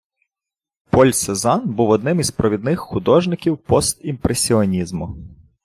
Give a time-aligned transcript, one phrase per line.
[0.89, 5.15] Поль Сезанн був одним з провідних художників постімпресіонізму.